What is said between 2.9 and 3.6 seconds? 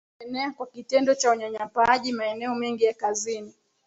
kazini